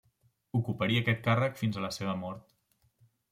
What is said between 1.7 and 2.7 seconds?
a la seva mort.